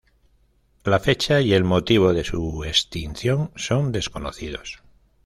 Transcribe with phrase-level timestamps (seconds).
[0.83, 4.81] La fecha y el motivo de su extinción son desconocidos.